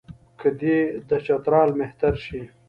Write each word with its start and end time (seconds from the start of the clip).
که 0.39 0.49
دی 0.59 0.77
د 1.09 1.09
چترال 1.25 1.69
مهتر 1.79 2.13
شي. 2.25 2.41